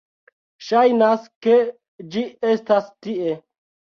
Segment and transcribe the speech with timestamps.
[0.67, 1.59] Ŝajnas, ke
[2.15, 3.37] ĝi estas tie